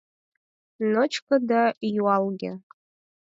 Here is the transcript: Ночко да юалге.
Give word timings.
Ночко 0.93 1.35
да 1.49 1.61
юалге. 2.01 2.51